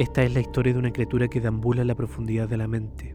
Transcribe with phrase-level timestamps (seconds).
[0.00, 3.14] Esta es la historia de una criatura que deambula en la profundidad de la mente,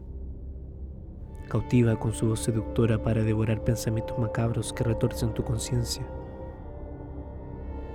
[1.48, 6.06] cautiva con su voz seductora para devorar pensamientos macabros que retorcen tu conciencia.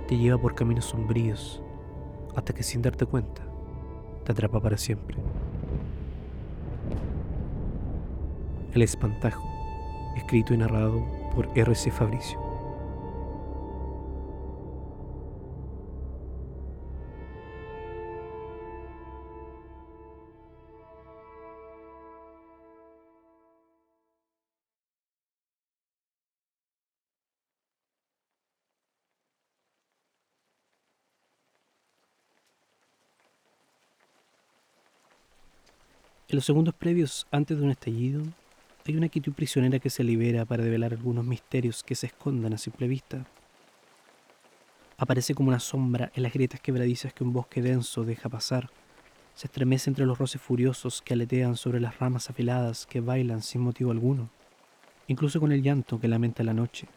[0.06, 1.62] Te lleva por caminos sombríos
[2.36, 3.42] hasta que sin darte cuenta
[4.26, 5.16] te atrapa para siempre.
[8.74, 9.48] El espantajo,
[10.18, 11.02] escrito y narrado
[11.34, 11.90] por R.C.
[11.90, 12.41] Fabricio.
[36.32, 38.22] En los segundos previos, antes de un estallido,
[38.86, 42.58] hay una quietud prisionera que se libera para develar algunos misterios que se escondan a
[42.58, 43.26] simple vista.
[44.96, 48.70] Aparece como una sombra en las grietas quebradizas que un bosque denso deja pasar.
[49.34, 53.60] Se estremece entre los roces furiosos que aletean sobre las ramas afiladas que bailan sin
[53.60, 54.30] motivo alguno.
[55.08, 56.88] Incluso con el llanto que lamenta la noche,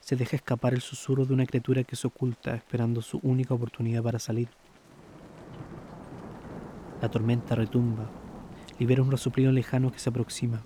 [0.00, 4.02] se deja escapar el susurro de una criatura que se oculta esperando su única oportunidad
[4.02, 4.50] para salir.
[7.00, 8.10] La tormenta retumba,
[8.78, 10.62] libera un resoplido lejano que se aproxima.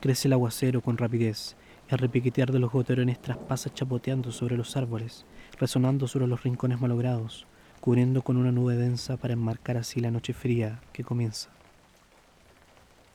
[0.00, 1.56] Crece el aguacero con rapidez.
[1.88, 5.24] El repiquetear de los goterones traspasa chapoteando sobre los árboles,
[5.58, 7.46] resonando sobre los rincones malogrados,
[7.80, 11.50] cubriendo con una nube densa para enmarcar así la noche fría que comienza.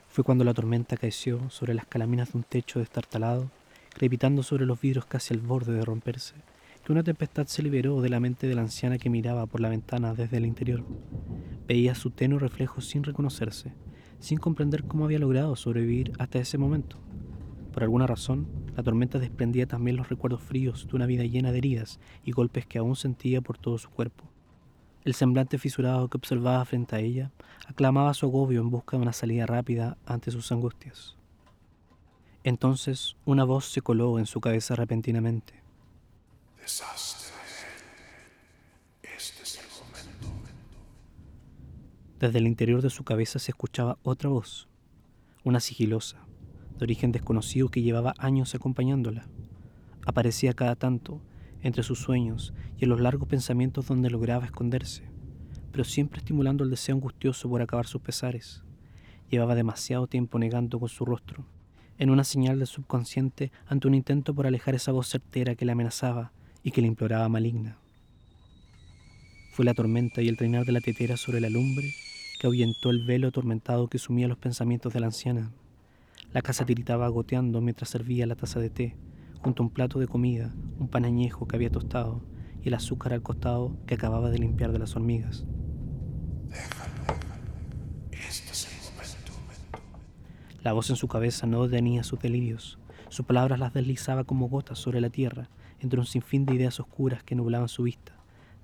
[0.09, 3.49] Fue cuando la tormenta caeció sobre las calaminas de un techo destartalado,
[3.93, 6.35] crepitando sobre los vidrios casi al borde de romperse,
[6.83, 9.69] que una tempestad se liberó de la mente de la anciana que miraba por la
[9.69, 10.83] ventana desde el interior.
[11.67, 13.73] Veía su tenue reflejo sin reconocerse,
[14.21, 16.95] sin comprender cómo había logrado sobrevivir hasta ese momento.
[17.73, 18.47] Por alguna razón,
[18.77, 22.65] la tormenta desprendía también los recuerdos fríos de una vida llena de heridas y golpes
[22.65, 24.23] que aún sentía por todo su cuerpo.
[25.03, 27.31] El semblante fisurado que observaba frente a ella
[27.67, 31.17] aclamaba su agobio en busca de una salida rápida ante sus angustias.
[32.43, 35.53] Entonces una voz se coló en su cabeza repentinamente.
[42.21, 44.67] Desde el interior de su cabeza se escuchaba otra voz,
[45.43, 46.19] una sigilosa,
[46.77, 49.27] de origen desconocido que llevaba años acompañándola.
[50.05, 51.19] Aparecía cada tanto,
[51.63, 55.09] entre sus sueños y en los largos pensamientos donde lograba esconderse,
[55.71, 58.61] pero siempre estimulando el deseo angustioso por acabar sus pesares.
[59.27, 61.47] Llevaba demasiado tiempo negando con su rostro,
[61.97, 65.71] en una señal del subconsciente ante un intento por alejar esa voz certera que le
[65.71, 67.79] amenazaba y que le imploraba maligna.
[69.53, 71.91] Fue la tormenta y el trinar de la tetera sobre la lumbre
[72.41, 75.51] que ahuyentó el velo atormentado que sumía los pensamientos de la anciana.
[76.33, 78.97] La casa tiritaba goteando mientras servía la taza de té,
[79.43, 82.23] junto a un plato de comida, un pan añejo que había tostado
[82.63, 85.45] y el azúcar al costado que acababa de limpiar de las hormigas.
[88.09, 89.33] Este es el momento.
[90.63, 92.79] La voz en su cabeza no detenía sus delirios.
[93.09, 97.21] Sus palabras las deslizaba como gotas sobre la tierra, entre un sinfín de ideas oscuras
[97.21, 98.15] que nublaban su vista,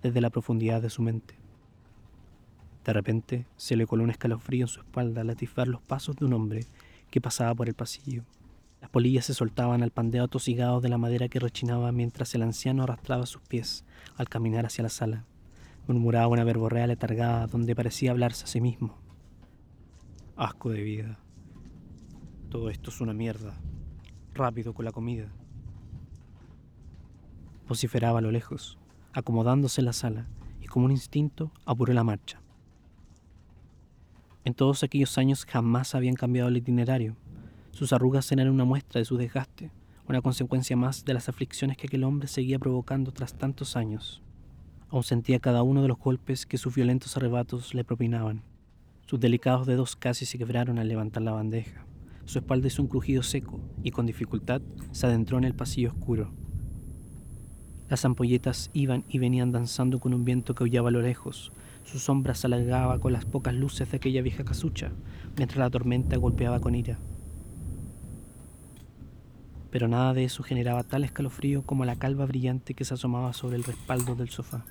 [0.01, 1.37] desde la profundidad de su mente.
[2.87, 6.23] De repente se le coló un escalofrío en su espalda al atisbar los pasos de
[6.23, 6.67] un hombre
[7.11, 8.23] que pasaba por el pasillo.
[8.79, 12.83] Las polillas se soltaban al pandeo atosigado de la madera que rechinaba mientras el anciano
[12.83, 13.83] arrastraba sus pies
[14.15, 15.25] al caminar hacia la sala.
[15.85, 18.95] Murmuraba una verborrea letargada donde parecía hablarse a sí mismo.
[20.37, 21.19] Asco de vida.
[22.49, 23.59] Todo esto es una mierda.
[24.33, 25.27] Rápido con la comida.
[27.67, 28.77] Vociferaba a lo lejos,
[29.11, 30.29] acomodándose en la sala,
[30.61, 32.39] y como un instinto apuró la marcha.
[34.47, 37.17] En todos aquellos años jamás habían cambiado el itinerario.
[37.71, 39.71] Sus arrugas eran una muestra de su desgaste,
[40.07, 44.21] una consecuencia más de las aflicciones que aquel hombre seguía provocando tras tantos años.
[44.87, 48.41] Aún sentía cada uno de los golpes que sus violentos arrebatos le propinaban.
[49.05, 51.85] Sus delicados dedos casi se quebraron al levantar la bandeja.
[52.23, 54.61] Su espalda hizo un crujido seco y con dificultad
[54.93, 56.31] se adentró en el pasillo oscuro.
[57.89, 61.51] Las ampolletas iban y venían danzando con un viento que aullaba a lo lejos,
[61.87, 64.91] su sombra se alargaba con las pocas luces de aquella vieja casucha,
[65.37, 66.99] mientras la tormenta golpeaba con ira.
[69.71, 73.55] Pero nada de eso generaba tal escalofrío como la calva brillante que se asomaba sobre
[73.55, 74.65] el respaldo del sofá.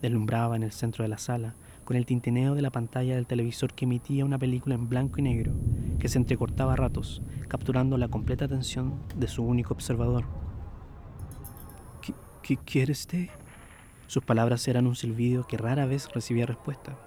[0.00, 1.54] Deslumbraba en el centro de la sala,
[1.84, 5.22] con el tintineo de la pantalla del televisor que emitía una película en blanco y
[5.22, 5.52] negro,
[6.00, 10.24] que se entrecortaba a ratos, capturando la completa atención de su único observador.
[12.00, 13.28] ¿Qué, qué quiere usted?
[14.12, 16.98] Sus palabras eran un silbido que rara vez recibía respuesta.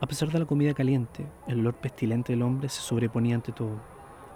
[0.00, 3.82] A pesar de la comida caliente, el olor pestilente del hombre se sobreponía ante todo,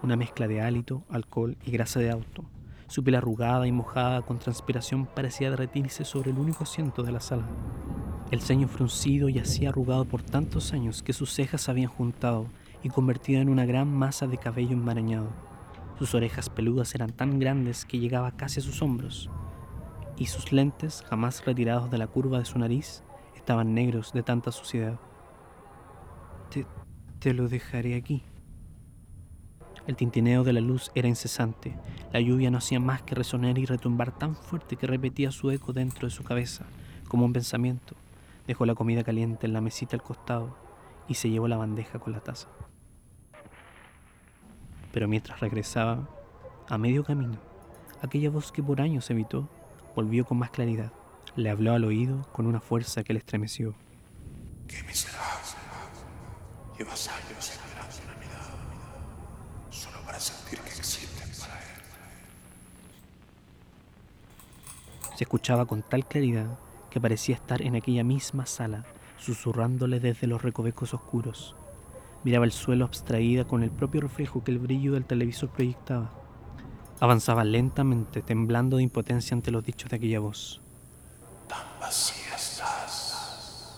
[0.02, 2.44] una mezcla de hálito, alcohol y grasa de auto.
[2.88, 7.20] Su piel arrugada y mojada con transpiración parecía derretirse sobre el único asiento de la
[7.20, 7.46] sala.
[8.30, 12.48] El ceño fruncido y así arrugado por tantos años que sus cejas se habían juntado
[12.82, 15.30] y convertido en una gran masa de cabello enmarañado.
[15.98, 19.30] Sus orejas peludas eran tan grandes que llegaba casi a sus hombros,
[20.16, 23.02] y sus lentes, jamás retirados de la curva de su nariz,
[23.36, 24.98] estaban negros de tanta suciedad.
[26.50, 26.66] Te,
[27.18, 28.22] te lo dejaré aquí.
[29.86, 31.76] El tintineo de la luz era incesante.
[32.12, 35.72] La lluvia no hacía más que resonar y retumbar tan fuerte que repetía su eco
[35.72, 36.64] dentro de su cabeza,
[37.08, 37.94] como un pensamiento.
[38.46, 40.56] Dejó la comida caliente en la mesita al costado
[41.06, 42.48] y se llevó la bandeja con la taza.
[44.92, 46.08] Pero mientras regresaba,
[46.68, 47.36] a medio camino,
[48.00, 49.48] aquella voz que por años evitó
[49.94, 50.92] volvió con más claridad.
[51.36, 53.74] Le habló al oído con una fuerza que le estremeció.
[54.66, 55.24] ¡Qué miserable!
[56.78, 58.50] Llevas años esperando una mirada
[59.70, 61.82] solo para sentir que existen para él.
[65.16, 66.58] Se escuchaba con tal claridad
[66.90, 68.84] que parecía estar en aquella misma sala,
[69.18, 71.54] susurrándole desde los recovecos oscuros.
[72.24, 76.23] Miraba el suelo abstraída con el propio reflejo que el brillo del televisor proyectaba.
[77.00, 80.60] Avanzaba lentamente, temblando de impotencia ante los dichos de aquella voz.
[81.48, 83.76] Tan vacía estás,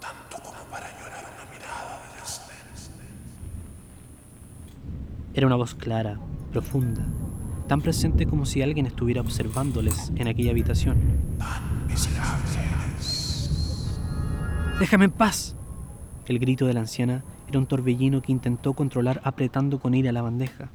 [0.00, 3.06] tanto como para llorar una mirada de desdén.
[5.34, 6.18] Era una voz clara,
[6.52, 7.04] profunda,
[7.68, 10.98] tan presente como si alguien estuviera observándoles en aquella habitación.
[11.38, 12.58] Tan miserable
[12.92, 13.50] eres.
[14.80, 15.54] ¡Déjame en paz!
[16.26, 20.22] El grito de la anciana era un torbellino que intentó controlar apretando con ira la
[20.22, 20.70] bandeja.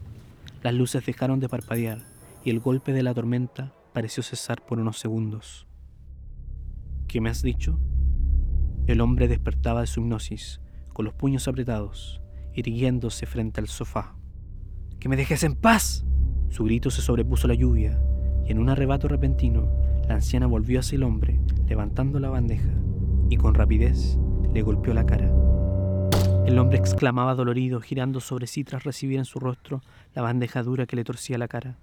[0.64, 2.00] Las luces dejaron de parpadear
[2.46, 5.68] y el golpe de la tormenta pareció cesar por unos segundos.
[7.06, 7.78] ¿Qué me has dicho?
[8.88, 10.62] El hombre despertaba de su hipnosis,
[10.94, 12.22] con los puños apretados,
[12.54, 14.16] irguiéndose frente al sofá.
[15.02, 16.06] ¡Que me dejes en paz!
[16.48, 18.02] Su grito se sobrepuso a la lluvia,
[18.46, 19.68] y en un arrebato repentino,
[20.08, 22.72] la anciana volvió hacia el hombre, levantando la bandeja,
[23.30, 24.18] y con rapidez
[24.54, 25.30] le golpeó la cara.
[26.46, 29.82] El hombre exclamaba dolorido, girando sobre sí tras recibir en su rostro
[30.14, 31.78] la bandeja dura que le torcía la cara.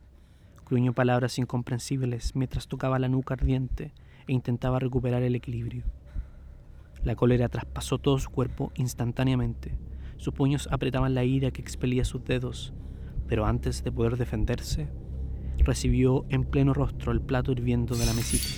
[0.68, 3.94] Gruñó palabras incomprensibles mientras tocaba la nuca ardiente
[4.26, 5.84] e intentaba recuperar el equilibrio.
[7.02, 9.78] La cólera traspasó todo su cuerpo instantáneamente.
[10.18, 12.74] Sus puños apretaban la ira que expelía sus dedos,
[13.26, 14.88] pero antes de poder defenderse,
[15.58, 18.48] recibió en pleno rostro el plato hirviendo de la mesita.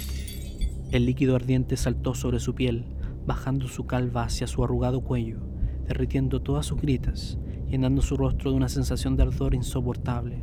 [0.91, 2.87] El líquido ardiente saltó sobre su piel,
[3.25, 5.52] bajando su calva hacia su arrugado cuello,
[5.93, 10.43] derritiendo todas sus gritas, llenando su rostro de una sensación de ardor insoportable.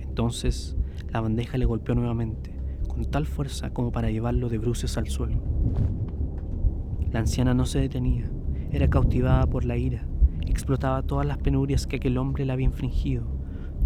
[0.00, 0.76] Entonces,
[1.10, 2.54] la bandeja le golpeó nuevamente,
[2.86, 5.40] con tal fuerza como para llevarlo de bruces al suelo.
[7.10, 8.30] La anciana no se detenía,
[8.70, 10.06] era cautivada por la ira,
[10.46, 13.26] explotaba todas las penurias que aquel hombre le había infligido,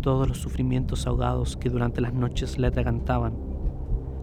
[0.00, 3.34] todos los sufrimientos ahogados que durante las noches le atragantaban.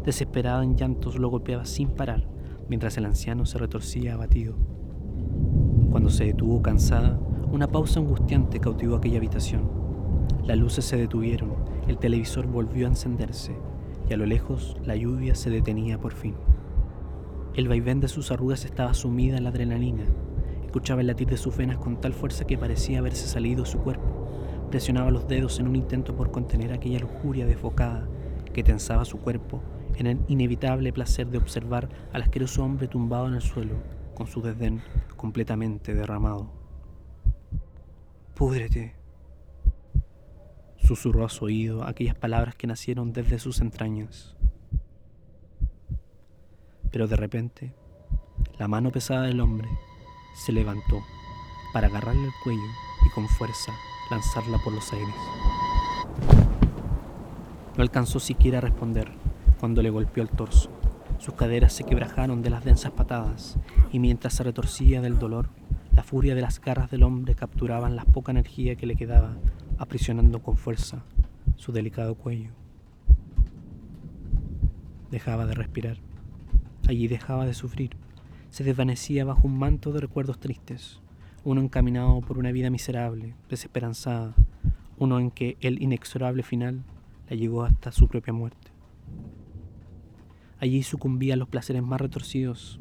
[0.04, 2.28] Desesperada en llantos lo golpeaba sin parar,
[2.68, 4.77] mientras el anciano se retorcía abatido.
[5.92, 7.18] Cuando se detuvo cansada,
[7.52, 9.70] una pausa angustiante cautivó aquella habitación.
[10.44, 11.54] Las luces se detuvieron,
[11.88, 13.56] el televisor volvió a encenderse
[14.10, 16.36] y a lo lejos la lluvia se detenía por fin.
[17.56, 20.04] El vaivén de sus arrugas estaba sumida en la adrenalina.
[20.66, 23.80] Escuchaba el latir de sus venas con tal fuerza que parecía haberse salido de su
[23.80, 24.28] cuerpo.
[24.70, 28.08] Presionaba los dedos en un intento por contener aquella lujuria desfocada
[28.54, 29.62] que tensaba su cuerpo
[29.96, 33.76] en el inevitable placer de observar al asqueroso hombre tumbado en el suelo,
[34.18, 34.82] con su desdén
[35.16, 36.50] completamente derramado.
[38.34, 38.96] Púdrete,
[40.82, 44.36] susurró a su oído aquellas palabras que nacieron desde sus entrañas.
[46.90, 47.76] Pero de repente,
[48.58, 49.70] la mano pesada del hombre
[50.34, 51.04] se levantó
[51.72, 52.72] para agarrarle el cuello
[53.06, 53.72] y con fuerza
[54.10, 55.16] lanzarla por los aires.
[57.76, 59.12] No alcanzó siquiera a responder
[59.60, 60.72] cuando le golpeó el torso.
[61.20, 63.58] Sus caderas se quebrajaron de las densas patadas
[63.92, 65.50] y mientras se retorcía del dolor,
[65.94, 69.36] la furia de las garras del hombre capturaban la poca energía que le quedaba,
[69.80, 71.04] aprisionando con fuerza
[71.56, 72.52] su delicado cuello.
[75.10, 75.98] Dejaba de respirar.
[76.88, 77.98] Allí dejaba de sufrir.
[78.52, 81.00] Se desvanecía bajo un manto de recuerdos tristes.
[81.44, 84.36] Uno encaminado por una vida miserable, desesperanzada.
[84.98, 86.84] Uno en que el inexorable final
[87.30, 88.77] la llevó hasta su propia muerte.
[90.60, 92.80] Allí sucumbía a los placeres más retorcidos.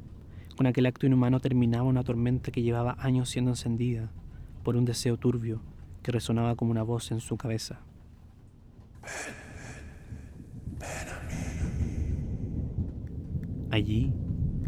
[0.56, 4.10] Con aquel acto inhumano terminaba una tormenta que llevaba años siendo encendida
[4.64, 5.60] por un deseo turbio
[6.02, 7.80] que resonaba como una voz en su cabeza.
[13.70, 14.14] Allí,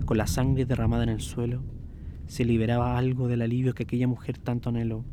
[0.05, 1.63] con la sangre derramada en el suelo,
[2.27, 5.05] se liberaba algo del alivio que aquella mujer tanto anheló.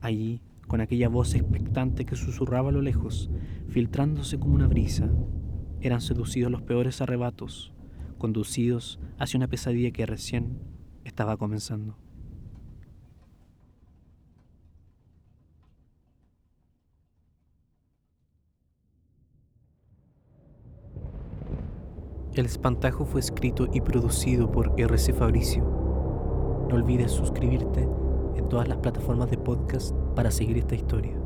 [0.00, 3.30] Allí, con aquella voz expectante que susurraba a lo lejos,
[3.68, 5.10] filtrándose como una brisa,
[5.80, 7.72] eran seducidos los peores arrebatos,
[8.18, 10.58] conducidos hacia una pesadilla que recién
[11.04, 11.96] estaba comenzando.
[22.34, 25.64] El espantajo fue escrito y producido por RC Fabricio.
[26.68, 27.88] No olvides suscribirte
[28.36, 31.19] en todas las plataformas de podcast para seguir esta historia.